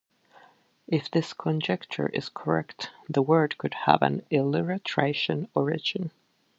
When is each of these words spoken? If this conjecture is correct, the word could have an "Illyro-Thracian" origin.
If 0.87 1.11
this 1.11 1.31
conjecture 1.31 2.09
is 2.09 2.27
correct, 2.29 2.89
the 3.07 3.21
word 3.21 3.59
could 3.59 3.75
have 3.85 4.01
an 4.01 4.23
"Illyro-Thracian" 4.31 5.47
origin. 5.53 6.09